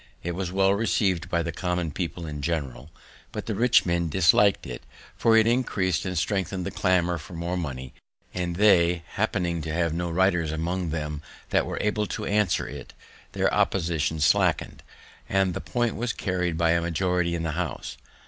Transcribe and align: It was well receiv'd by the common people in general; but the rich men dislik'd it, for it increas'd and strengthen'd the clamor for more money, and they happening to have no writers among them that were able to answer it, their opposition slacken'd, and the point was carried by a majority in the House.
It 0.23 0.31
was 0.33 0.51
well 0.51 0.71
receiv'd 0.73 1.29
by 1.29 1.43
the 1.43 1.51
common 1.51 1.91
people 1.91 2.25
in 2.25 2.41
general; 2.41 2.89
but 3.31 3.45
the 3.45 3.53
rich 3.53 3.85
men 3.85 4.09
dislik'd 4.09 4.65
it, 4.65 4.81
for 5.15 5.37
it 5.37 5.45
increas'd 5.45 6.07
and 6.07 6.17
strengthen'd 6.17 6.65
the 6.65 6.71
clamor 6.71 7.19
for 7.19 7.33
more 7.33 7.55
money, 7.55 7.93
and 8.33 8.55
they 8.55 9.03
happening 9.13 9.61
to 9.61 9.71
have 9.71 9.93
no 9.93 10.09
writers 10.09 10.51
among 10.51 10.89
them 10.89 11.21
that 11.51 11.67
were 11.67 11.77
able 11.81 12.07
to 12.07 12.25
answer 12.25 12.67
it, 12.67 12.93
their 13.33 13.53
opposition 13.53 14.19
slacken'd, 14.19 14.81
and 15.29 15.53
the 15.53 15.61
point 15.61 15.95
was 15.95 16.13
carried 16.13 16.57
by 16.57 16.71
a 16.71 16.81
majority 16.81 17.35
in 17.35 17.43
the 17.43 17.51
House. 17.51 17.95